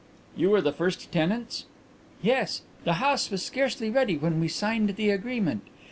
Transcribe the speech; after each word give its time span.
"You 0.35 0.49
were 0.49 0.61
the 0.63 0.71
first 0.73 1.11
tenants?" 1.11 1.65
"Yes. 2.23 2.63
The 2.85 2.93
house 2.93 3.29
was 3.29 3.45
scarcely 3.45 3.91
ready 3.91 4.17
when 4.17 4.39
we 4.39 4.47
signed 4.47 4.95
the 4.95 5.11
agreement. 5.11 5.61